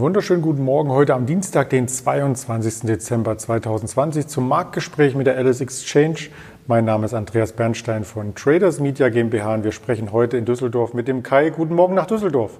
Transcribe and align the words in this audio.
Wunderschönen 0.00 0.40
guten 0.40 0.64
Morgen 0.64 0.88
heute 0.88 1.12
am 1.12 1.26
Dienstag, 1.26 1.68
den 1.68 1.86
22. 1.86 2.86
Dezember 2.86 3.36
2020 3.36 4.28
zum 4.28 4.48
Marktgespräch 4.48 5.14
mit 5.14 5.26
der 5.26 5.36
Alice 5.36 5.60
Exchange. 5.60 6.30
Mein 6.66 6.86
Name 6.86 7.04
ist 7.04 7.12
Andreas 7.12 7.52
Bernstein 7.52 8.04
von 8.04 8.34
Traders 8.34 8.80
Media 8.80 9.10
GmbH 9.10 9.56
und 9.56 9.64
wir 9.64 9.72
sprechen 9.72 10.10
heute 10.10 10.38
in 10.38 10.46
Düsseldorf 10.46 10.94
mit 10.94 11.06
dem 11.06 11.22
Kai. 11.22 11.50
Guten 11.50 11.74
Morgen 11.74 11.92
nach 11.92 12.06
Düsseldorf. 12.06 12.52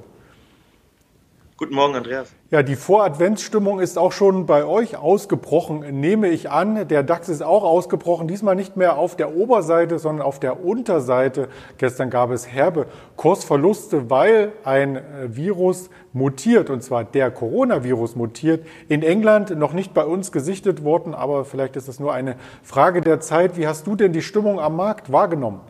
Guten 1.60 1.74
Morgen, 1.74 1.94
Andreas. 1.94 2.32
Ja, 2.50 2.62
die 2.62 2.74
Voradventsstimmung 2.74 3.80
ist 3.80 3.98
auch 3.98 4.12
schon 4.12 4.46
bei 4.46 4.64
euch 4.64 4.96
ausgebrochen, 4.96 6.00
nehme 6.00 6.28
ich 6.28 6.50
an. 6.50 6.88
Der 6.88 7.02
DAX 7.02 7.28
ist 7.28 7.42
auch 7.42 7.64
ausgebrochen, 7.64 8.28
diesmal 8.28 8.56
nicht 8.56 8.78
mehr 8.78 8.96
auf 8.96 9.14
der 9.14 9.36
Oberseite, 9.36 9.98
sondern 9.98 10.24
auf 10.24 10.40
der 10.40 10.64
Unterseite. 10.64 11.48
Gestern 11.76 12.08
gab 12.08 12.30
es 12.30 12.48
herbe 12.48 12.86
Kursverluste, 13.16 14.08
weil 14.08 14.52
ein 14.64 14.96
äh, 14.96 15.02
Virus 15.36 15.90
mutiert, 16.14 16.70
und 16.70 16.82
zwar 16.82 17.04
der 17.04 17.30
Coronavirus 17.30 18.16
mutiert. 18.16 18.66
In 18.88 19.02
England 19.02 19.50
noch 19.50 19.74
nicht 19.74 19.92
bei 19.92 20.06
uns 20.06 20.32
gesichtet 20.32 20.82
worden, 20.82 21.12
aber 21.12 21.44
vielleicht 21.44 21.76
ist 21.76 21.88
es 21.88 22.00
nur 22.00 22.14
eine 22.14 22.36
Frage 22.62 23.02
der 23.02 23.20
Zeit. 23.20 23.58
Wie 23.58 23.66
hast 23.66 23.86
du 23.86 23.96
denn 23.96 24.14
die 24.14 24.22
Stimmung 24.22 24.60
am 24.60 24.76
Markt 24.76 25.12
wahrgenommen? 25.12 25.60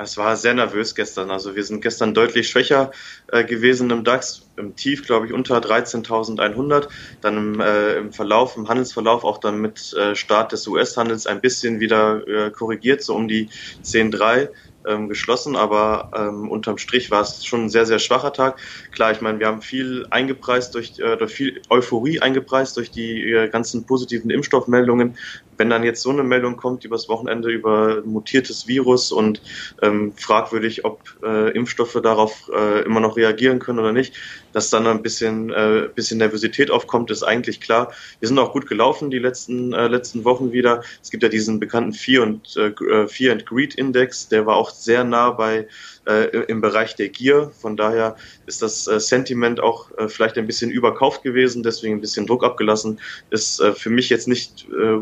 Es 0.00 0.16
war 0.16 0.36
sehr 0.36 0.54
nervös 0.54 0.94
gestern. 0.94 1.30
Also 1.32 1.56
wir 1.56 1.64
sind 1.64 1.80
gestern 1.82 2.14
deutlich 2.14 2.48
schwächer 2.48 2.92
äh, 3.32 3.42
gewesen 3.42 3.90
im 3.90 4.04
DAX, 4.04 4.48
im 4.56 4.76
Tief, 4.76 5.04
glaube 5.04 5.26
ich, 5.26 5.32
unter 5.32 5.58
13.100. 5.58 6.88
Dann 7.20 7.36
im, 7.36 7.60
äh, 7.60 7.94
im, 7.94 8.12
Verlauf, 8.12 8.56
im 8.56 8.68
Handelsverlauf 8.68 9.24
auch 9.24 9.38
dann 9.38 9.60
mit 9.60 9.92
äh, 9.94 10.14
Start 10.14 10.52
des 10.52 10.68
US-Handels 10.68 11.26
ein 11.26 11.40
bisschen 11.40 11.80
wieder 11.80 12.26
äh, 12.28 12.50
korrigiert, 12.50 13.02
so 13.02 13.16
um 13.16 13.26
die 13.26 13.48
10.3 13.82 14.48
ähm, 14.86 15.08
geschlossen, 15.08 15.56
aber 15.56 16.10
ähm, 16.14 16.48
unterm 16.48 16.78
Strich 16.78 17.10
war 17.10 17.22
es 17.22 17.44
schon 17.44 17.64
ein 17.64 17.68
sehr, 17.68 17.86
sehr 17.86 17.98
schwacher 17.98 18.32
Tag. 18.32 18.58
Klar, 18.92 19.12
ich 19.12 19.20
meine, 19.20 19.38
wir 19.38 19.46
haben 19.46 19.62
viel 19.62 20.06
eingepreist 20.10 20.74
durch, 20.74 20.98
äh, 20.98 21.16
durch 21.16 21.32
viel 21.32 21.60
Euphorie 21.68 22.20
eingepreist 22.20 22.76
durch 22.76 22.90
die 22.90 23.30
äh, 23.32 23.48
ganzen 23.48 23.84
positiven 23.84 24.30
Impfstoffmeldungen. 24.30 25.16
Wenn 25.58 25.70
dann 25.70 25.84
jetzt 25.84 26.02
so 26.02 26.10
eine 26.10 26.22
Meldung 26.22 26.56
kommt 26.56 26.84
übers 26.84 27.08
Wochenende 27.08 27.50
über 27.50 28.02
mutiertes 28.04 28.66
Virus 28.66 29.12
und 29.12 29.42
ähm, 29.82 30.12
fragwürdig, 30.16 30.84
ob 30.84 31.02
äh, 31.22 31.50
Impfstoffe 31.50 31.98
darauf 32.02 32.50
äh, 32.54 32.82
immer 32.84 33.00
noch 33.00 33.16
reagieren 33.16 33.58
können 33.58 33.80
oder 33.80 33.92
nicht, 33.92 34.14
dass 34.52 34.70
dann 34.70 34.86
ein 34.86 35.02
bisschen, 35.02 35.50
äh, 35.50 35.88
bisschen 35.94 36.18
Nervosität 36.18 36.70
aufkommt, 36.70 37.10
ist 37.10 37.22
eigentlich 37.22 37.60
klar. 37.60 37.92
Wir 38.20 38.28
sind 38.28 38.38
auch 38.38 38.52
gut 38.52 38.66
gelaufen 38.66 39.10
die 39.10 39.18
letzten, 39.18 39.72
äh, 39.72 39.88
letzten 39.88 40.24
Wochen 40.24 40.52
wieder. 40.52 40.82
Es 41.02 41.10
gibt 41.10 41.22
ja 41.22 41.28
diesen 41.28 41.60
bekannten 41.60 41.92
Fear 41.92 42.22
und 42.22 42.56
äh, 42.56 43.06
Fear 43.06 43.32
and 43.32 43.46
Greed 43.46 43.74
Index, 43.74 44.28
der 44.28 44.46
war 44.46 44.56
auch 44.56 44.70
sehr 44.70 45.04
nah 45.04 45.30
bei 45.30 45.66
äh, 46.08 46.44
im 46.48 46.60
Bereich 46.60 46.96
der 46.96 47.10
Gier. 47.10 47.52
Von 47.60 47.76
daher 47.76 48.16
ist 48.46 48.62
das 48.62 48.86
äh, 48.86 48.98
Sentiment 48.98 49.60
auch 49.60 49.90
äh, 49.98 50.08
vielleicht 50.08 50.38
ein 50.38 50.46
bisschen 50.46 50.70
überkauft 50.70 51.22
gewesen, 51.22 51.62
deswegen 51.62 51.96
ein 51.96 52.00
bisschen 52.00 52.26
Druck 52.26 52.44
abgelassen. 52.44 52.98
Ist 53.30 53.60
äh, 53.60 53.72
für 53.74 53.90
mich 53.90 54.08
jetzt 54.08 54.26
nicht 54.26 54.66
äh, 54.70 54.98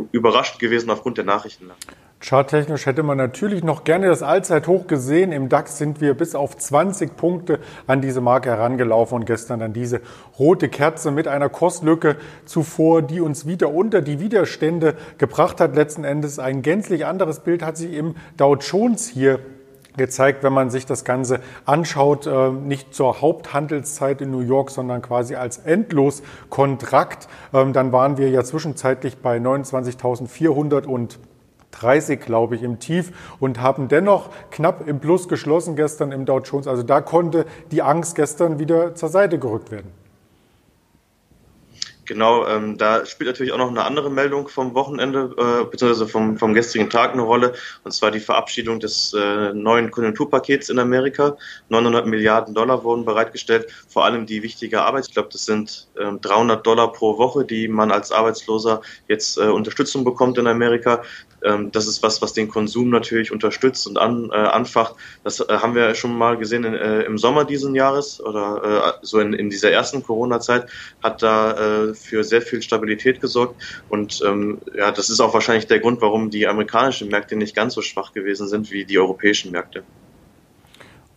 überraschend 0.47 0.58
gewesen 0.58 0.91
aufgrund 0.91 1.19
der 1.19 1.25
Nachrichten. 1.25 1.70
Charttechnisch 2.19 2.86
hätte 2.86 3.02
man 3.02 3.19
natürlich 3.19 3.62
noch 3.62 3.84
gerne 3.84 4.06
das 4.06 4.22
Allzeithoch 4.22 4.86
gesehen. 4.86 5.33
Im 5.33 5.48
DAX 5.48 5.77
sind 5.77 6.00
wir 6.00 6.14
bis 6.14 6.34
auf 6.34 6.56
20 6.56 7.16
Punkte 7.16 7.61
an 7.86 8.00
diese 8.00 8.20
Marke 8.20 8.48
herangelaufen 8.50 9.16
und 9.16 9.27
gestern 9.27 9.61
dann 9.61 9.72
diese 9.75 10.00
rote 10.38 10.69
Kerze 10.69 11.11
mit 11.11 11.28
einer 11.28 11.50
Kostlücke 11.50 12.16
zuvor, 12.47 13.03
die 13.03 13.21
uns 13.21 13.47
wieder 13.47 13.72
unter 13.72 14.00
die 14.00 14.19
Widerstände 14.19 14.94
gebracht 15.19 15.60
hat. 15.60 15.76
Letzten 15.76 16.04
Endes 16.04 16.38
ein 16.38 16.62
gänzlich 16.62 17.04
anderes 17.04 17.41
Bild 17.41 17.62
hat 17.62 17.76
sich 17.76 17.92
im 17.92 18.15
Dow 18.37 18.56
Jones 18.56 19.09
hier 19.09 19.38
gezeigt, 19.97 20.43
wenn 20.43 20.53
man 20.53 20.71
sich 20.71 20.87
das 20.87 21.05
Ganze 21.05 21.41
anschaut, 21.65 22.27
äh, 22.27 22.51
nicht 22.51 22.95
zur 22.95 23.21
Haupthandelszeit 23.21 24.21
in 24.21 24.31
New 24.31 24.41
York, 24.41 24.71
sondern 24.71 25.03
quasi 25.03 25.34
als 25.34 25.59
Endloskontrakt. 25.59 27.29
Ähm, 27.53 27.73
dann 27.73 27.93
waren 27.93 28.19
wir 28.19 28.31
ja 28.31 28.45
zwischenzeitlich 28.45 29.19
bei 29.19 29.39
29.430, 29.39 32.17
glaube 32.17 32.57
ich, 32.57 32.62
im 32.62 32.79
Tief 32.79 33.12
und 33.41 33.61
haben 33.61 33.89
dennoch 33.89 34.31
knapp 34.51 34.87
im 34.87 35.01
Plus 35.01 35.29
geschlossen 35.29 35.77
gestern 35.77 36.13
im 36.13 36.25
Dow 36.25 36.41
Jones. 36.41 36.67
Also 36.67 36.83
da 36.83 37.01
konnte 37.01 37.47
die 37.71 37.83
Angst 37.83 38.17
gestern 38.17 38.59
wieder 38.59 38.95
zur 38.95 39.09
Seite 39.09 39.39
gerückt 39.39 39.71
werden. 39.71 40.06
Genau, 42.06 42.47
ähm, 42.47 42.78
da 42.78 43.05
spielt 43.05 43.28
natürlich 43.28 43.53
auch 43.53 43.59
noch 43.59 43.69
eine 43.69 43.84
andere 43.84 44.11
Meldung 44.11 44.47
vom 44.47 44.75
Wochenende 44.75 45.34
äh, 45.37 45.65
beziehungsweise 45.69 46.06
vom, 46.06 46.39
vom 46.39 46.55
gestrigen 46.55 46.89
Tag 46.89 47.12
eine 47.12 47.22
Rolle, 47.22 47.55
und 47.83 47.91
zwar 47.91 48.12
die 48.12 48.21
Verabschiedung 48.21 48.78
des 48.78 49.12
äh, 49.12 49.53
neuen 49.53 49.91
Konjunkturpakets 49.91 50.69
in 50.69 50.78
Amerika. 50.78 51.37
900 51.69 52.06
Milliarden 52.06 52.55
Dollar 52.55 52.84
wurden 52.84 53.05
bereitgestellt, 53.05 53.66
vor 53.89 54.05
allem 54.05 54.25
die 54.25 54.45
wichtige 54.45 54.83
Arbeit. 54.83 55.09
Ich 55.09 55.15
glaube, 55.15 55.31
das 55.33 55.47
sind 55.47 55.89
äh, 55.97 56.12
300 56.21 56.65
Dollar 56.65 56.93
pro 56.93 57.19
Woche, 57.19 57.45
die 57.45 57.66
man 57.66 57.91
als 57.91 58.12
Arbeitsloser 58.12 58.83
jetzt 59.09 59.37
äh, 59.37 59.43
Unterstützung 59.43 60.05
bekommt 60.05 60.39
in 60.39 60.47
Amerika. 60.47 61.03
Ähm, 61.43 61.71
das 61.72 61.87
ist 61.87 62.03
was, 62.03 62.22
was 62.22 62.33
den 62.33 62.49
Konsum 62.49 62.91
natürlich 62.91 63.33
unterstützt 63.33 63.87
und 63.87 63.99
an, 63.99 64.31
äh, 64.33 64.37
anfacht. 64.37 64.95
Das 65.25 65.41
äh, 65.41 65.47
haben 65.49 65.75
wir 65.75 65.95
schon 65.95 66.16
mal 66.16 66.37
gesehen 66.37 66.65
in, 66.65 66.75
äh, 66.75 67.03
im 67.03 67.19
Sommer 67.19 67.45
diesen 67.45 67.75
Jahres 67.75 68.21
oder 68.21 68.97
äh, 69.00 69.06
so 69.06 69.21
in, 69.21 69.33
in 69.33 69.50
dieser 69.50 69.71
ersten 69.71 70.03
Corona-Zeit 70.03 70.69
hat 71.03 71.22
da 71.22 71.53
äh, 71.89 71.95
für 71.97 72.23
sehr 72.25 72.43
viel 72.43 72.62
Stabilität 72.62 73.21
gesorgt. 73.21 73.61
Und 73.89 74.23
ähm, 74.27 74.59
ja, 74.77 74.93
das 74.93 75.11
ist 75.11 75.21
auch 75.21 75.34
wahrscheinlich 75.34 75.67
der 75.67 75.81
Grund, 75.81 76.01
warum 76.01 76.31
die 76.31 76.47
amerikanischen 76.47 77.09
Märkte 77.09 77.37
nicht 77.37 77.57
ganz 77.57 77.75
so 77.75 77.83
schwach 77.83 78.12
gewesen 78.12 78.47
sind 78.49 78.71
wie 78.71 78.84
die 78.84 78.99
europäischen 78.99 79.51
Märkte. 79.53 79.83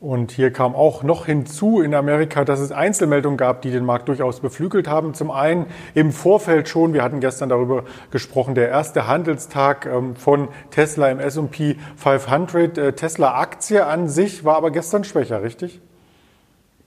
Und 0.02 0.32
hier 0.32 0.52
kam 0.52 0.76
auch 0.76 1.04
noch 1.04 1.26
hinzu 1.26 1.82
in 1.82 1.94
Amerika, 1.94 2.46
dass 2.46 2.62
es 2.62 2.72
Einzelmeldungen 2.72 3.36
gab, 3.38 3.62
die 3.62 3.70
den 3.70 3.84
Markt 3.84 4.08
durchaus 4.08 4.40
beflügelt 4.40 4.88
haben. 4.88 5.14
Zum 5.14 5.30
einen 5.30 5.66
im 5.94 6.14
Vorfeld 6.14 6.70
schon, 6.70 6.94
wir 6.94 7.04
hatten 7.04 7.20
gestern 7.20 7.50
darüber 7.50 7.84
gesprochen, 8.10 8.56
der 8.56 8.70
erste 8.70 9.08
Handelstag 9.08 9.86
ähm, 9.86 10.16
von 10.16 10.48
Tesla 10.72 11.10
im 11.10 11.20
S&P 11.20 11.76
500. 11.98 12.78
Äh, 12.78 12.94
Tesla 12.94 13.40
Aktie 13.40 13.86
an 13.86 14.08
sich 14.08 14.46
war 14.46 14.56
aber 14.56 14.72
gestern 14.72 15.04
schwächer, 15.04 15.44
richtig? 15.44 15.82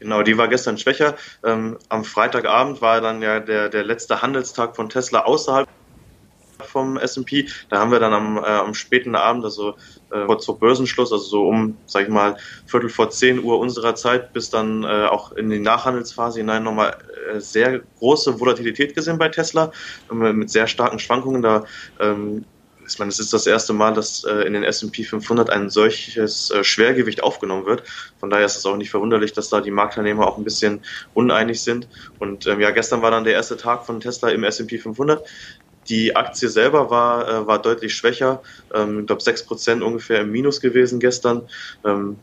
Genau, 0.03 0.23
die 0.23 0.37
war 0.37 0.49
gestern 0.49 0.79
schwächer. 0.79 1.15
Ähm, 1.45 1.79
am 1.89 2.03
Freitagabend 2.03 2.83
war 2.83 3.01
dann 3.01 3.23
ja 3.23 3.39
der, 3.39 3.69
der 3.69 3.85
letzte 3.85 4.21
Handelstag 4.21 4.75
von 4.75 4.89
Tesla 4.89 5.21
außerhalb 5.21 5.69
vom 6.65 6.97
S&P. 6.97 7.49
Da 7.69 7.79
haben 7.79 7.93
wir 7.93 8.01
dann 8.01 8.13
am, 8.13 8.37
äh, 8.39 8.41
am 8.41 8.75
späten 8.75 9.15
Abend, 9.15 9.45
also 9.45 9.77
äh, 10.11 10.25
kurz 10.27 10.45
vor 10.45 10.59
Börsenschluss, 10.59 11.13
also 11.13 11.25
so 11.25 11.49
um, 11.49 11.77
sag 11.87 12.03
ich 12.03 12.09
mal, 12.09 12.37
Viertel 12.67 12.89
vor 12.89 13.11
10 13.11 13.45
Uhr 13.45 13.61
unserer 13.61 13.95
Zeit, 13.95 14.33
bis 14.33 14.51
dann 14.51 14.83
äh, 14.83 15.07
auch 15.07 15.33
in 15.33 15.51
die 15.51 15.61
Nachhandelsphase 15.61 16.41
hinein 16.41 16.65
nochmal 16.65 16.97
äh, 17.33 17.39
sehr 17.39 17.81
große 18.01 18.41
Volatilität 18.41 18.97
gesehen 18.97 19.19
bei 19.19 19.29
Tesla, 19.29 19.71
äh, 20.11 20.15
mit 20.15 20.51
sehr 20.51 20.67
starken 20.67 20.99
Schwankungen. 20.99 21.43
Da 21.43 21.65
ähm, 22.01 22.45
ich 22.95 22.99
meine, 22.99 23.11
es 23.11 23.19
ist 23.19 23.33
das 23.33 23.47
erste 23.47 23.73
Mal, 23.73 23.95
dass 23.95 24.25
äh, 24.25 24.47
in 24.47 24.53
den 24.53 24.65
S&P 24.65 25.05
500 25.05 25.51
ein 25.51 25.71
solches 25.71 26.51
äh, 26.51 26.65
Schwergewicht 26.65 27.23
aufgenommen 27.23 27.67
wird. 27.67 27.83
Von 28.19 28.31
daher 28.31 28.47
ist 28.47 28.57
es 28.57 28.67
auch 28.67 28.77
nicht 28.77 28.91
verwunderlich, 28.91 29.33
dass 29.33 29.49
da 29.49 29.61
die 29.61 29.71
Marktteilnehmer 29.71 30.27
auch 30.27 30.39
ein 30.39 30.45
bisschen 30.45 30.83
uneinig 31.15 31.63
sind. 31.63 31.89
Und 32.19 32.47
ähm, 32.47 32.61
ja, 32.61 32.71
gestern 32.71 33.03
war 33.03 33.11
dann 33.11 33.25
der 33.25 33.35
erste 33.35 33.57
Tag 33.57 33.87
von 33.87 34.01
Tesla 34.01 34.31
im 34.31 34.45
S&P 34.45 34.79
500. 34.79 35.27
Die 35.89 36.15
Aktie 36.15 36.49
selber 36.49 36.91
war, 36.91 37.29
äh, 37.29 37.47
war 37.47 37.61
deutlich 37.61 37.95
schwächer. 37.95 38.43
Ähm, 38.75 39.01
ich 39.01 39.07
glaube, 39.07 39.23
6% 39.23 39.83
ungefähr 39.83 40.21
im 40.21 40.31
Minus 40.31 40.61
gewesen 40.61 41.01
gestern. 41.01 41.49
Ähm, 41.85 42.17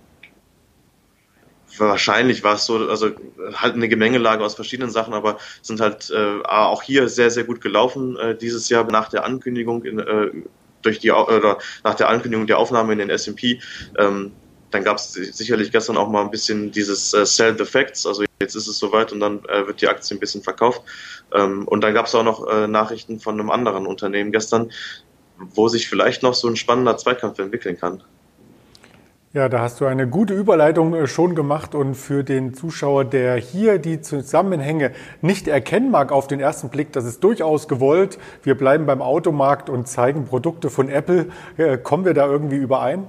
wahrscheinlich 1.77 2.43
war 2.43 2.55
es 2.55 2.65
so, 2.65 2.89
also 2.89 3.11
halt 3.53 3.75
eine 3.75 3.87
Gemengelage 3.89 4.43
aus 4.43 4.55
verschiedenen 4.55 4.91
Sachen, 4.91 5.13
aber 5.13 5.37
sind 5.61 5.79
halt 5.81 6.09
äh, 6.09 6.41
auch 6.43 6.83
hier 6.83 7.09
sehr, 7.09 7.31
sehr 7.31 7.43
gut 7.43 7.61
gelaufen 7.61 8.17
äh, 8.17 8.35
dieses 8.35 8.69
Jahr 8.69 8.85
nach 8.91 9.09
der 9.09 9.25
Ankündigung 9.25 9.83
in, 9.83 9.99
äh, 9.99 10.31
durch 10.81 10.99
die 10.99 11.11
oder 11.11 11.57
nach 11.83 11.95
der 11.95 12.09
Ankündigung 12.09 12.47
der 12.47 12.57
Aufnahme 12.57 12.93
in 12.93 12.99
den 12.99 13.09
S&P. 13.09 13.61
Ähm, 13.97 14.31
dann 14.71 14.83
gab 14.83 14.97
es 14.97 15.13
sicherlich 15.13 15.71
gestern 15.71 15.97
auch 15.97 16.09
mal 16.09 16.21
ein 16.21 16.31
bisschen 16.31 16.71
dieses 16.71 17.13
äh, 17.13 17.25
Sell 17.25 17.57
the 17.57 17.65
Facts, 17.65 18.05
also 18.05 18.23
jetzt 18.39 18.55
ist 18.55 18.67
es 18.67 18.77
soweit 18.77 19.11
und 19.11 19.19
dann 19.19 19.43
äh, 19.45 19.65
wird 19.65 19.81
die 19.81 19.87
Aktie 19.87 20.15
ein 20.15 20.19
bisschen 20.19 20.43
verkauft. 20.43 20.81
Ähm, 21.33 21.67
und 21.67 21.81
dann 21.81 21.93
gab 21.93 22.05
es 22.05 22.15
auch 22.15 22.23
noch 22.23 22.47
äh, 22.47 22.67
Nachrichten 22.67 23.19
von 23.19 23.39
einem 23.39 23.49
anderen 23.49 23.87
Unternehmen 23.87 24.31
gestern, 24.31 24.71
wo 25.37 25.67
sich 25.67 25.87
vielleicht 25.87 26.23
noch 26.23 26.33
so 26.33 26.47
ein 26.47 26.55
spannender 26.55 26.97
Zweikampf 26.97 27.39
entwickeln 27.39 27.79
kann. 27.79 28.03
Ja, 29.31 29.47
da 29.47 29.59
hast 29.59 29.79
du 29.79 29.85
eine 29.85 30.07
gute 30.07 30.33
Überleitung 30.33 30.95
äh, 30.95 31.05
schon 31.05 31.35
gemacht 31.35 31.75
und 31.75 31.93
für 31.93 32.23
den 32.23 32.55
Zuschauer, 32.55 33.05
der 33.05 33.35
hier 33.35 33.77
die 33.77 34.01
Zusammenhänge 34.01 34.91
nicht 35.21 35.47
erkennen 35.47 35.91
mag 35.91 36.11
auf 36.11 36.25
den 36.25 36.39
ersten 36.39 36.69
Blick, 36.69 36.91
das 36.93 37.05
ist 37.05 37.23
durchaus 37.23 37.67
gewollt. 37.67 38.17
Wir 38.41 38.57
bleiben 38.57 38.87
beim 38.87 39.03
Automarkt 39.03 39.69
und 39.69 39.87
zeigen 39.87 40.25
Produkte 40.25 40.71
von 40.71 40.89
Apple. 40.89 41.27
Äh, 41.57 41.77
kommen 41.77 42.05
wir 42.05 42.15
da 42.15 42.25
irgendwie 42.25 42.55
überein? 42.55 43.07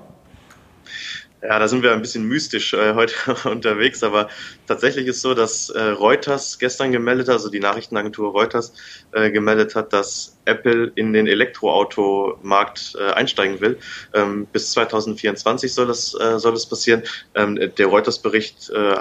Ja, 1.42 1.58
da 1.58 1.68
sind 1.68 1.82
wir 1.82 1.92
ein 1.92 2.02
bisschen 2.02 2.24
mystisch 2.24 2.74
äh, 2.74 2.94
heute 2.94 3.14
unterwegs, 3.48 4.02
aber 4.02 4.28
tatsächlich 4.66 5.06
ist 5.06 5.22
so, 5.22 5.32
dass 5.32 5.70
äh, 5.70 5.80
Reuters 5.80 6.58
gestern 6.58 6.92
gemeldet 6.92 7.28
hat, 7.28 7.34
also 7.34 7.48
die 7.48 7.60
Nachrichtenagentur 7.60 8.32
Reuters 8.32 8.74
äh, 9.12 9.30
gemeldet 9.30 9.74
hat, 9.74 9.94
dass 9.94 10.36
Apple 10.44 10.92
in 10.96 11.14
den 11.14 11.26
Elektroautomarkt 11.26 12.94
äh, 13.00 13.12
einsteigen 13.12 13.60
will. 13.62 13.78
Ähm, 14.12 14.48
bis 14.52 14.72
2024 14.72 15.72
soll 15.72 15.86
das, 15.86 16.14
äh, 16.20 16.38
soll 16.38 16.52
das 16.52 16.66
passieren. 16.66 17.04
Ähm, 17.34 17.56
der 17.56 17.86
Reuters-Bericht 17.86 18.68
äh, 18.70 18.96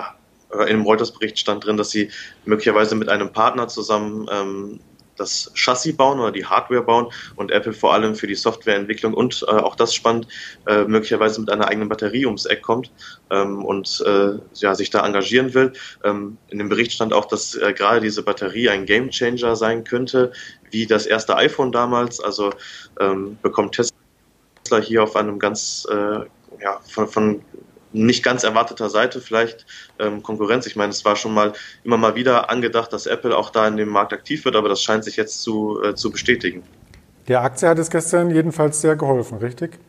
in 0.62 0.78
dem 0.78 0.82
Reuters-Bericht 0.84 1.40
stand 1.40 1.66
drin, 1.66 1.76
dass 1.76 1.92
sie 1.92 2.10
möglicherweise 2.46 2.96
mit 2.96 3.10
einem 3.10 3.34
Partner 3.34 3.68
zusammen 3.68 4.28
ähm, 4.32 4.80
das 5.19 5.51
Chassis 5.54 5.95
bauen 5.95 6.19
oder 6.19 6.31
die 6.31 6.45
Hardware 6.45 6.81
bauen 6.81 7.07
und 7.36 7.51
Apple 7.51 7.74
vor 7.74 7.94
allem 7.94 8.16
für 8.16 8.27
die 8.27 8.36
Softwareentwicklung 8.36 9.13
und 9.13 9.45
äh, 9.48 9.51
auch 9.51 9.75
das 9.75 9.94
spannend, 9.94 10.27
äh, 10.68 10.83
möglicherweise 10.83 11.39
mit 11.39 11.50
einer 11.50 11.68
eigenen 11.68 11.89
Batterie 11.89 12.25
ums 12.25 12.45
Eck 12.45 12.62
kommt 12.62 12.92
ähm, 13.30 13.63
und 13.63 14.04
äh, 14.06 14.39
ja, 14.56 14.75
sich 14.75 14.89
da 14.89 15.06
engagieren 15.06 15.54
will. 15.54 15.74
Ähm, 16.04 16.38
in 16.50 16.60
dem 16.60 16.69
Bericht 16.69 16.94
stand 16.94 17.13
auch, 17.13 17.25
dass 17.25 17.56
äh, 17.56 17.74
gerade 17.74 18.01
diese 18.01 18.24
Batterie 18.24 18.69
ein 18.69 18.86
Gamechanger 18.86 19.56
sein 19.56 19.83
könnte, 19.83 20.31
wie 20.71 20.88
das 20.88 21.06
erste 21.06 21.36
iPhone 21.36 21.71
damals. 21.71 22.19
Also 22.19 22.51
ähm, 23.00 23.38
bekommt 23.42 23.75
Tesla 23.75 24.77
hier 24.81 25.04
auf 25.04 25.16
einem 25.16 25.39
ganz 25.39 25.88
äh, 25.89 26.25
ja, 26.62 26.80
von, 26.88 27.07
von 27.07 27.42
nicht 27.92 28.24
ganz 28.24 28.44
erwarteter 28.44 28.90
Seite 28.90 29.22
vielleicht 29.22 29.66
ähm, 30.00 30.22
Konkurrenz. 30.24 30.66
Ich 30.68 30.76
meine, 30.76 30.92
es 30.92 31.06
war 31.06 31.16
schon 31.16 31.34
mal 31.34 31.54
immer 31.84 31.98
mal 31.98 32.16
wieder 32.16 32.50
angedacht, 32.50 32.94
dass 32.94 33.06
Apple 33.06 33.36
auch 33.36 33.50
da 33.50 33.68
in 33.68 33.78
dem 33.78 33.90
Markt 33.90 34.14
aktiv 34.14 34.46
wird, 34.46 34.56
aber 34.56 34.70
das 34.70 34.82
scheint 34.84 35.04
sich 35.04 35.16
jetzt 35.16 35.42
zu, 35.42 35.82
äh, 35.84 35.96
zu 35.96 36.12
bestätigen. 36.12 36.64
Der 37.28 37.42
Aktie 37.42 37.68
hat 37.68 37.80
es 37.80 37.90
gestern 37.90 38.32
jedenfalls 38.32 38.82
sehr 38.82 38.96
geholfen, 38.96 39.38
richtig? 39.38 39.80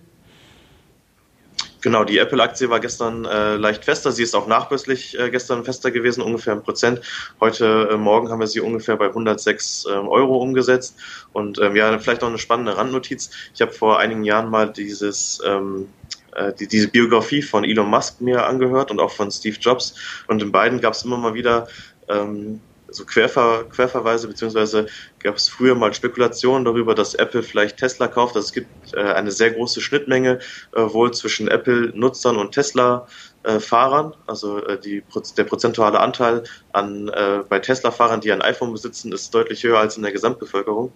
Genau, 1.83 2.05
die 2.05 2.19
Apple-Aktie 2.19 2.69
war 2.69 2.79
gestern 2.79 3.25
äh, 3.25 3.57
leicht 3.57 3.87
fester. 3.87 4.13
Sie 4.13 4.23
ist 4.23 4.35
auch 4.35 4.47
nachbörslich 4.47 5.19
äh, 5.19 5.31
gestern 5.31 5.65
fester 5.65 5.91
gewesen, 5.91 6.21
ungefähr 6.21 6.53
ein 6.53 6.63
Prozent. 6.63 7.01
Heute 7.41 7.89
äh, 7.93 7.97
Morgen 7.97 8.29
haben 8.29 8.41
wir 8.41 8.47
sie 8.47 8.61
ungefähr 8.61 8.97
bei 8.97 9.07
106 9.07 9.87
ähm, 9.91 10.09
Euro 10.09 10.37
umgesetzt. 10.37 10.97
Und 11.33 11.59
ähm, 11.59 11.77
ja, 11.77 11.99
vielleicht 11.99 12.21
noch 12.21 12.29
eine 12.29 12.37
spannende 12.37 12.77
Randnotiz. 12.77 13.31
Ich 13.55 13.63
habe 13.63 13.73
vor 13.73 13.99
einigen 13.99 14.25
Jahren 14.25 14.51
mal 14.51 14.71
dieses 14.71 15.41
ähm, 15.47 15.89
äh, 16.37 16.53
die, 16.53 16.67
diese 16.67 16.89
Biografie 16.89 17.43
von 17.43 17.65
Elon 17.65 17.89
Musk 17.89 18.21
mir 18.21 18.47
angehört 18.47 18.91
und 18.91 19.01
auch 19.01 19.13
von 19.13 19.31
Steve 19.31 19.57
Jobs. 19.61 19.95
Und 20.27 20.43
in 20.43 20.53
beiden 20.53 20.81
gab 20.81 20.95
es 20.95 21.05
immer 21.05 21.19
mal 21.19 21.35
wieder 21.35 21.69
ähm, 22.09 22.61
so 22.93 23.05
Querver, 23.05 23.65
Querverweise, 23.71 24.29
beziehungsweise 24.29 24.87
gab 25.21 25.37
es 25.37 25.49
früher 25.49 25.75
mal 25.75 25.93
Spekulationen 25.95 26.65
darüber, 26.65 26.95
dass 26.95 27.15
Apple 27.15 27.43
vielleicht 27.43 27.79
Tesla 27.79 28.09
kauft. 28.09 28.37
Also 28.37 28.47
es 28.47 28.53
gibt 28.53 28.95
äh, 28.95 29.01
eine 29.01 29.31
sehr 29.31 29.51
große 29.51 29.81
Schnittmenge 29.81 30.41
äh, 30.75 30.81
wohl 30.81 31.13
zwischen 31.13 31.49
Apple-Nutzern 31.49 32.37
und 32.37 32.53
Tesla-Fahrern. 32.53 34.15
also 34.27 34.65
äh, 34.65 34.79
die, 34.79 35.03
der 35.37 35.45
prozentuale 35.45 36.01
Anteil 36.01 36.45
an 36.73 37.09
äh, 37.09 37.43
bei 37.49 37.59
Tesla-Fahrern, 37.59 38.21
die 38.21 38.33
ein 38.33 38.43
iPhone 38.43 38.73
besitzen, 38.73 39.13
ist 39.13 39.35
deutlich 39.35 39.63
höher 39.63 39.79
als 39.79 39.97
in 39.97 40.03
der 40.03 40.13
Gesamtbevölkerung. 40.13 40.93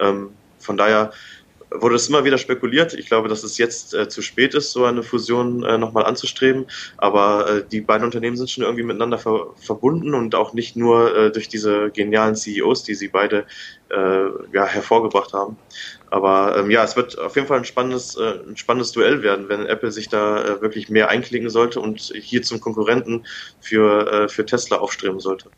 Ähm, 0.00 0.30
von 0.58 0.76
daher 0.76 1.12
wurde 1.80 1.96
es 1.96 2.08
immer 2.08 2.24
wieder 2.24 2.38
spekuliert. 2.38 2.94
Ich 2.94 3.06
glaube, 3.06 3.28
dass 3.28 3.42
es 3.42 3.58
jetzt 3.58 3.94
äh, 3.94 4.08
zu 4.08 4.22
spät 4.22 4.54
ist, 4.54 4.72
so 4.72 4.84
eine 4.84 5.02
Fusion 5.02 5.64
äh, 5.64 5.78
nochmal 5.78 6.04
anzustreben. 6.04 6.66
Aber 6.96 7.48
äh, 7.48 7.64
die 7.70 7.80
beiden 7.80 8.04
Unternehmen 8.04 8.36
sind 8.36 8.50
schon 8.50 8.64
irgendwie 8.64 8.84
miteinander 8.84 9.18
ver 9.18 9.46
verbunden 9.56 10.14
und 10.14 10.34
auch 10.34 10.52
nicht 10.52 10.76
nur 10.76 11.16
äh, 11.16 11.32
durch 11.32 11.48
diese 11.48 11.90
genialen 11.90 12.36
CEOs, 12.36 12.84
die 12.84 12.94
sie 12.94 13.08
beide 13.08 13.46
äh, 13.90 14.26
ja, 14.52 14.66
hervorgebracht 14.66 15.32
haben. 15.32 15.56
Aber 16.10 16.56
ähm, 16.56 16.70
ja, 16.70 16.84
es 16.84 16.96
wird 16.96 17.18
auf 17.18 17.34
jeden 17.34 17.48
Fall 17.48 17.58
ein 17.58 17.64
spannendes, 17.64 18.16
äh, 18.16 18.38
ein 18.46 18.56
spannendes 18.56 18.92
Duell 18.92 19.22
werden, 19.22 19.48
wenn 19.48 19.66
Apple 19.66 19.90
sich 19.90 20.08
da 20.08 20.44
äh, 20.44 20.62
wirklich 20.62 20.88
mehr 20.88 21.08
einklinken 21.08 21.50
sollte 21.50 21.80
und 21.80 22.12
hier 22.14 22.42
zum 22.42 22.60
Konkurrenten 22.60 23.26
für, 23.60 24.28
für 24.28 24.46
Tesla 24.46 24.78
aufstreben 24.78 25.20
sollte. 25.20 25.50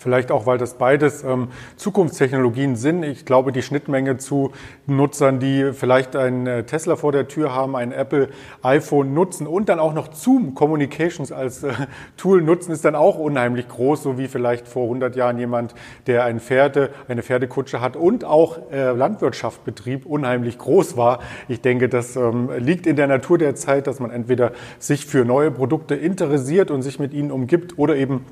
Vielleicht 0.00 0.30
auch, 0.30 0.46
weil 0.46 0.58
das 0.58 0.74
beides 0.74 1.24
ähm, 1.24 1.48
Zukunftstechnologien 1.74 2.76
sind. 2.76 3.02
Ich 3.02 3.24
glaube, 3.24 3.50
die 3.50 3.62
Schnittmenge 3.62 4.16
zu 4.16 4.52
Nutzern, 4.86 5.40
die 5.40 5.72
vielleicht 5.72 6.14
einen 6.14 6.46
äh, 6.46 6.62
Tesla 6.62 6.94
vor 6.94 7.10
der 7.10 7.26
Tür 7.26 7.52
haben, 7.52 7.74
ein 7.74 7.90
Apple 7.90 8.28
iPhone 8.62 9.12
nutzen 9.12 9.48
und 9.48 9.68
dann 9.68 9.80
auch 9.80 9.92
noch 9.92 10.14
Zoom 10.14 10.54
Communications 10.54 11.32
als 11.32 11.64
äh, 11.64 11.72
Tool 12.16 12.42
nutzen, 12.42 12.70
ist 12.70 12.84
dann 12.84 12.94
auch 12.94 13.18
unheimlich 13.18 13.66
groß, 13.66 14.04
so 14.04 14.18
wie 14.18 14.28
vielleicht 14.28 14.68
vor 14.68 14.84
100 14.84 15.16
Jahren 15.16 15.36
jemand, 15.36 15.74
der 16.06 16.24
ein 16.24 16.38
Pferde, 16.38 16.90
eine 17.08 17.24
Pferdekutsche 17.24 17.80
hat 17.80 17.96
und 17.96 18.24
auch 18.24 18.70
äh, 18.70 18.92
Landwirtschaft 18.92 19.64
betrieb, 19.64 20.06
unheimlich 20.06 20.58
groß 20.58 20.96
war. 20.96 21.18
Ich 21.48 21.60
denke, 21.60 21.88
das 21.88 22.14
ähm, 22.14 22.50
liegt 22.58 22.86
in 22.86 22.94
der 22.94 23.08
Natur 23.08 23.36
der 23.36 23.56
Zeit, 23.56 23.88
dass 23.88 23.98
man 23.98 24.12
entweder 24.12 24.52
sich 24.78 25.06
für 25.06 25.24
neue 25.24 25.50
Produkte 25.50 25.96
interessiert 25.96 26.70
und 26.70 26.82
sich 26.82 27.00
mit 27.00 27.12
ihnen 27.12 27.32
umgibt 27.32 27.78
oder 27.78 27.96
eben 27.96 28.24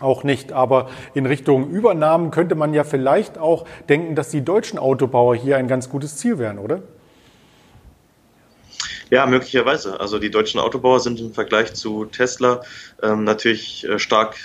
auch 0.00 0.24
nicht. 0.24 0.52
Aber 0.52 0.88
in 1.14 1.26
Richtung 1.26 1.70
Übernahmen 1.70 2.30
könnte 2.30 2.54
man 2.54 2.74
ja 2.74 2.84
vielleicht 2.84 3.38
auch 3.38 3.64
denken, 3.88 4.14
dass 4.14 4.30
die 4.30 4.44
deutschen 4.44 4.78
Autobauer 4.78 5.36
hier 5.36 5.56
ein 5.56 5.68
ganz 5.68 5.88
gutes 5.88 6.16
Ziel 6.16 6.38
wären, 6.38 6.58
oder? 6.58 6.80
Ja, 9.12 9.26
möglicherweise. 9.26 9.98
Also 9.98 10.20
die 10.20 10.30
deutschen 10.30 10.60
Autobauer 10.60 11.00
sind 11.00 11.18
im 11.18 11.34
Vergleich 11.34 11.74
zu 11.74 12.04
Tesla 12.04 12.62
ähm, 13.02 13.24
natürlich 13.24 13.84
äh, 13.84 13.98
stark, 13.98 14.36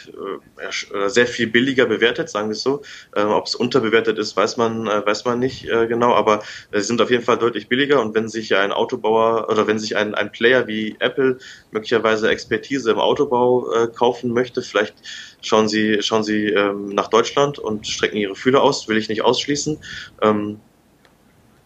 äh, 0.58 0.98
äh, 0.98 1.08
sehr 1.08 1.28
viel 1.28 1.46
billiger 1.46 1.86
bewertet, 1.86 2.30
sagen 2.32 2.48
wir 2.50 2.54
es 2.54 2.64
so. 2.64 2.82
Ähm, 3.16 3.30
Ob 3.30 3.46
es 3.46 3.54
unterbewertet 3.54 4.18
ist, 4.18 4.36
weiß 4.36 4.58
man, 4.58 4.88
äh, 4.88 5.06
weiß 5.06 5.24
man 5.26 5.38
nicht 5.38 5.66
äh, 5.70 5.86
genau, 5.86 6.16
aber 6.16 6.42
sie 6.72 6.82
sind 6.82 7.00
auf 7.00 7.12
jeden 7.12 7.24
Fall 7.24 7.38
deutlich 7.38 7.70
billiger 7.70 8.02
und 8.02 8.16
wenn 8.16 8.28
sich 8.28 8.56
ein 8.56 8.72
Autobauer 8.72 9.50
oder 9.52 9.68
wenn 9.68 9.78
sich 9.78 9.98
ein, 9.98 10.16
ein 10.16 10.32
Player 10.32 10.66
wie 10.66 10.96
Apple 10.98 11.38
möglicherweise 11.70 12.30
Expertise 12.30 12.90
im 12.90 12.98
Autobau 12.98 13.72
äh, 13.72 13.88
kaufen 13.88 14.32
möchte, 14.32 14.64
vielleicht 14.64 14.96
schauen 15.42 15.70
sie, 15.70 16.02
schauen 16.02 16.24
sie 16.24 16.48
ähm, 16.48 16.90
nach 16.90 17.10
Deutschland 17.10 17.60
und 17.60 17.86
strecken 17.86 18.18
ihre 18.18 18.36
Fühler 18.36 18.64
aus, 18.64 18.88
will 18.88 18.98
ich 18.98 19.10
nicht 19.10 19.22
ausschließen. 19.22 19.78
Ähm, 20.24 20.60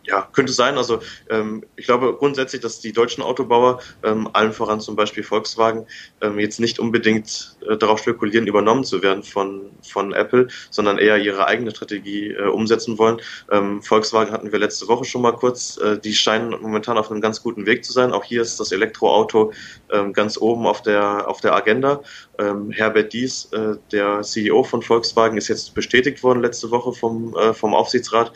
ja, 0.09 0.27
könnte 0.33 0.51
sein. 0.51 0.77
Also 0.77 0.99
ähm, 1.29 1.63
ich 1.75 1.85
glaube 1.85 2.15
grundsätzlich, 2.17 2.61
dass 2.61 2.79
die 2.79 2.91
deutschen 2.91 3.23
Autobauer, 3.23 3.79
ähm, 4.03 4.29
allen 4.33 4.53
voran 4.53 4.79
zum 4.79 4.95
Beispiel 4.95 5.23
Volkswagen, 5.23 5.85
ähm, 6.21 6.39
jetzt 6.39 6.59
nicht 6.59 6.79
unbedingt 6.79 7.57
äh, 7.69 7.77
darauf 7.77 7.99
spekulieren, 7.99 8.47
übernommen 8.47 8.83
zu 8.83 9.01
werden 9.03 9.23
von, 9.23 9.69
von 9.87 10.13
Apple, 10.13 10.47
sondern 10.71 10.97
eher 10.97 11.17
ihre 11.17 11.45
eigene 11.45 11.71
Strategie 11.71 12.31
äh, 12.31 12.47
umsetzen 12.47 12.97
wollen. 12.97 13.21
Ähm, 13.51 13.83
Volkswagen 13.83 14.31
hatten 14.31 14.51
wir 14.51 14.59
letzte 14.59 14.87
Woche 14.87 15.05
schon 15.05 15.21
mal 15.21 15.33
kurz. 15.33 15.77
Äh, 15.77 15.99
die 15.99 16.13
scheinen 16.13 16.49
momentan 16.61 16.97
auf 16.97 17.11
einem 17.11 17.21
ganz 17.21 17.43
guten 17.43 17.65
Weg 17.65 17.85
zu 17.85 17.93
sein. 17.93 18.11
Auch 18.11 18.23
hier 18.23 18.41
ist 18.41 18.59
das 18.59 18.71
Elektroauto 18.71 19.53
ähm, 19.91 20.13
ganz 20.13 20.37
oben 20.37 20.65
auf 20.65 20.81
der, 20.81 21.27
auf 21.27 21.41
der 21.41 21.53
Agenda. 21.53 22.01
Ähm, 22.39 22.71
Herbert 22.71 23.11
Dies, 23.11 23.49
äh, 23.51 23.75
der 23.91 24.21
CEO 24.21 24.63
von 24.63 24.81
Volkswagen, 24.81 25.37
ist 25.37 25.49
jetzt 25.49 25.75
bestätigt 25.75 26.23
worden 26.23 26.41
letzte 26.41 26.71
Woche 26.71 26.93
vom, 26.93 27.35
äh, 27.35 27.53
vom 27.53 27.73
Aufsichtsrat. 27.73 28.31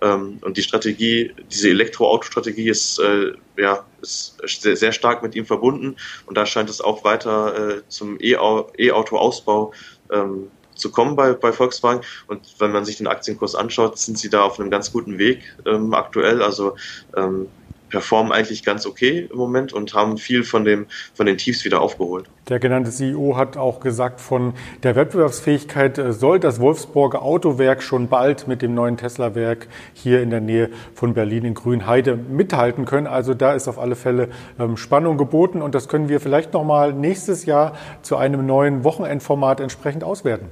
Ähm, 0.00 0.38
und 0.42 0.56
die 0.56 0.62
Strategie, 0.62 1.34
diese 1.50 1.70
Elektroauto-Strategie 1.70 2.68
ist, 2.68 3.00
äh, 3.00 3.32
ja, 3.56 3.84
ist 4.00 4.36
sehr, 4.46 4.76
sehr, 4.76 4.92
stark 4.92 5.22
mit 5.24 5.34
ihm 5.34 5.44
verbunden. 5.44 5.96
Und 6.26 6.36
da 6.38 6.46
scheint 6.46 6.70
es 6.70 6.80
auch 6.80 7.02
weiter 7.02 7.78
äh, 7.78 7.82
zum 7.88 8.16
E-Auto-Ausbau 8.20 9.72
ähm, 10.12 10.50
zu 10.78 10.92
kommen 10.92 11.16
bei, 11.16 11.32
bei 11.32 11.52
Volkswagen. 11.52 12.02
Und 12.28 12.40
wenn 12.60 12.70
man 12.70 12.84
sich 12.84 12.96
den 12.96 13.08
Aktienkurs 13.08 13.56
anschaut, 13.56 13.98
sind 13.98 14.18
sie 14.18 14.30
da 14.30 14.42
auf 14.44 14.60
einem 14.60 14.70
ganz 14.70 14.92
guten 14.92 15.18
Weg 15.18 15.42
ähm, 15.66 15.92
aktuell. 15.92 16.42
Also 16.42 16.76
ähm, 17.16 17.48
performen 17.88 18.32
eigentlich 18.32 18.64
ganz 18.64 18.86
okay 18.86 19.28
im 19.30 19.36
Moment 19.36 19.72
und 19.72 19.94
haben 19.94 20.18
viel 20.18 20.44
von, 20.44 20.64
dem, 20.64 20.86
von 21.14 21.26
den 21.26 21.38
Tiefs 21.38 21.64
wieder 21.64 21.80
aufgeholt. 21.80 22.26
Der 22.48 22.58
genannte 22.58 22.90
CEO 22.90 23.36
hat 23.36 23.56
auch 23.56 23.80
gesagt, 23.80 24.20
von 24.20 24.54
der 24.82 24.96
Wettbewerbsfähigkeit 24.96 25.98
äh, 25.98 26.12
soll 26.12 26.40
das 26.40 26.60
Wolfsburger 26.60 27.22
Autowerk 27.22 27.82
schon 27.82 28.08
bald 28.08 28.48
mit 28.48 28.62
dem 28.62 28.74
neuen 28.74 28.96
Tesla-Werk 28.96 29.68
hier 29.92 30.22
in 30.22 30.30
der 30.30 30.40
Nähe 30.40 30.70
von 30.94 31.14
Berlin 31.14 31.44
in 31.44 31.54
Grünheide 31.54 32.16
mithalten 32.16 32.84
können. 32.84 33.06
Also 33.06 33.34
da 33.34 33.52
ist 33.52 33.68
auf 33.68 33.78
alle 33.78 33.96
Fälle 33.96 34.28
ähm, 34.58 34.76
Spannung 34.76 35.18
geboten 35.18 35.60
und 35.62 35.74
das 35.74 35.88
können 35.88 36.08
wir 36.08 36.20
vielleicht 36.20 36.52
nochmal 36.54 36.92
nächstes 36.92 37.44
Jahr 37.44 37.76
zu 38.02 38.16
einem 38.16 38.46
neuen 38.46 38.84
Wochenendformat 38.84 39.60
entsprechend 39.60 40.04
auswerten. 40.04 40.48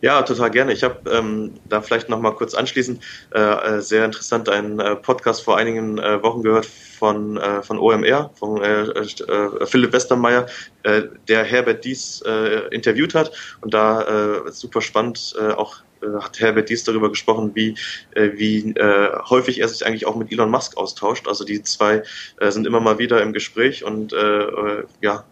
Ja, 0.00 0.22
total 0.22 0.50
gerne. 0.50 0.72
Ich 0.72 0.82
habe 0.82 1.10
ähm, 1.10 1.54
da 1.68 1.80
vielleicht 1.80 2.08
noch 2.08 2.20
mal 2.20 2.32
kurz 2.32 2.54
anschließend 2.54 3.02
äh, 3.34 3.40
äh, 3.40 3.80
sehr 3.80 4.04
interessant 4.04 4.48
einen 4.48 4.78
äh, 4.78 4.96
Podcast 4.96 5.42
vor 5.42 5.56
einigen 5.56 5.98
äh, 5.98 6.22
Wochen 6.22 6.42
gehört 6.42 6.66
von, 6.66 7.36
äh, 7.36 7.62
von 7.62 7.78
OMR, 7.78 8.30
von 8.34 8.62
äh, 8.62 8.82
äh, 8.82 9.66
Philipp 9.66 9.92
Westermeier, 9.92 10.46
äh, 10.82 11.02
der 11.28 11.44
Herbert 11.44 11.84
Dies 11.84 12.22
äh, 12.26 12.68
interviewt 12.70 13.14
hat 13.14 13.32
und 13.60 13.72
da 13.72 14.02
äh, 14.46 14.52
super 14.52 14.80
spannend 14.80 15.34
äh, 15.38 15.52
auch 15.52 15.76
äh, 16.02 16.06
hat 16.20 16.40
Herbert 16.40 16.68
Dies 16.68 16.84
darüber 16.84 17.08
gesprochen, 17.08 17.52
wie, 17.54 17.74
äh, 18.12 18.30
wie 18.34 18.72
äh, 18.72 19.18
häufig 19.30 19.60
er 19.60 19.68
sich 19.68 19.86
eigentlich 19.86 20.06
auch 20.06 20.16
mit 20.16 20.30
Elon 20.30 20.50
Musk 20.50 20.76
austauscht. 20.76 21.26
Also 21.28 21.44
die 21.44 21.62
zwei 21.62 22.02
äh, 22.38 22.50
sind 22.50 22.66
immer 22.66 22.80
mal 22.80 22.98
wieder 22.98 23.22
im 23.22 23.32
Gespräch 23.32 23.84
und 23.84 24.12
äh, 24.12 24.16
äh 24.16 24.84
ja, 25.00 25.24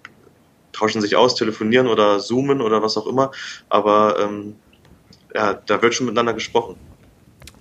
tauschen 0.75 1.00
sich 1.00 1.16
aus, 1.16 1.35
telefonieren 1.35 1.87
oder 1.87 2.19
zoomen 2.19 2.61
oder 2.61 2.83
was 2.83 2.97
auch 2.97 3.07
immer. 3.07 3.31
Aber 3.69 4.19
ähm, 4.21 4.57
ja, 5.35 5.54
da 5.54 5.83
wird 5.83 5.95
schon 5.95 6.07
miteinander 6.07 6.35
gesprochen. 6.35 6.76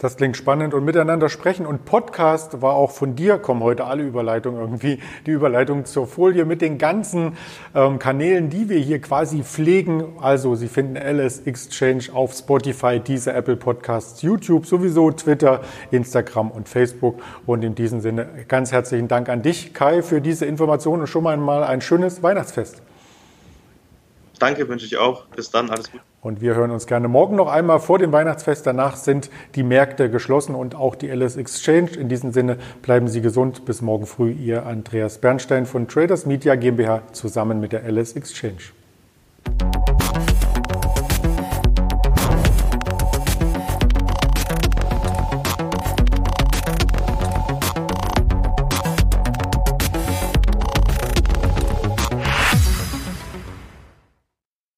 Das 0.03 0.17
klingt 0.17 0.35
spannend 0.35 0.73
und 0.73 0.83
miteinander 0.83 1.29
sprechen. 1.29 1.65
Und 1.65 1.85
Podcast 1.85 2.61
war 2.61 2.73
auch 2.73 2.91
von 2.91 3.15
dir, 3.15 3.37
kommen 3.37 3.63
heute 3.63 3.85
alle 3.85 4.03
Überleitungen 4.03 4.59
irgendwie, 4.59 4.99
die 5.25 5.31
Überleitung 5.31 5.85
zur 5.85 6.07
Folie 6.07 6.43
mit 6.43 6.61
den 6.61 6.77
ganzen 6.77 7.37
ähm, 7.73 7.99
Kanälen, 7.99 8.49
die 8.49 8.67
wir 8.67 8.79
hier 8.79 8.99
quasi 8.99 9.43
pflegen. 9.43 10.03
Also 10.19 10.55
Sie 10.55 10.67
finden 10.67 10.97
LS 10.97 11.39
Exchange 11.45 12.09
auf 12.11 12.33
Spotify, 12.33 12.99
diese 12.99 13.31
Apple 13.31 13.55
Podcasts, 13.55 14.21
YouTube, 14.21 14.65
sowieso 14.65 15.09
Twitter, 15.11 15.61
Instagram 15.89 16.51
und 16.51 16.67
Facebook. 16.67 17.21
Und 17.45 17.63
in 17.63 17.73
diesem 17.73 18.01
Sinne 18.01 18.27
ganz 18.49 18.73
herzlichen 18.73 19.07
Dank 19.07 19.29
an 19.29 19.41
dich, 19.41 19.73
Kai, 19.73 20.01
für 20.01 20.19
diese 20.19 20.45
Informationen 20.45 21.03
und 21.03 21.07
schon 21.07 21.23
mal 21.23 21.63
ein 21.63 21.79
schönes 21.79 22.21
Weihnachtsfest. 22.21 22.81
Danke, 24.43 24.67
wünsche 24.67 24.85
ich 24.85 24.97
auch. 24.97 25.23
Bis 25.27 25.51
dann, 25.51 25.69
alles 25.69 25.89
Gute. 25.89 26.03
Und 26.19 26.41
wir 26.41 26.53
hören 26.53 26.69
uns 26.71 26.85
gerne 26.85 27.07
morgen 27.07 27.37
noch 27.37 27.47
einmal 27.47 27.79
vor 27.79 27.97
dem 27.97 28.11
Weihnachtsfest. 28.11 28.67
Danach 28.67 28.97
sind 28.97 29.29
die 29.55 29.63
Märkte 29.63 30.09
geschlossen 30.09 30.53
und 30.53 30.75
auch 30.75 30.95
die 30.95 31.07
LS 31.07 31.37
Exchange. 31.37 31.91
In 31.91 32.09
diesem 32.09 32.33
Sinne 32.33 32.57
bleiben 32.81 33.07
Sie 33.07 33.21
gesund. 33.21 33.63
Bis 33.63 33.81
morgen 33.81 34.05
früh, 34.05 34.31
Ihr 34.31 34.65
Andreas 34.65 35.19
Bernstein 35.19 35.65
von 35.65 35.87
Traders 35.87 36.25
Media 36.25 36.55
GmbH 36.55 37.03
zusammen 37.13 37.61
mit 37.61 37.71
der 37.71 37.89
LS 37.89 38.17
Exchange. 38.17 38.73